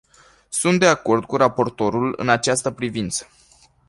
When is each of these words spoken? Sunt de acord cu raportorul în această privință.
Sunt 0.49 0.79
de 0.79 0.85
acord 0.87 1.25
cu 1.25 1.35
raportorul 1.35 2.13
în 2.17 2.29
această 2.29 2.71
privință. 2.71 3.27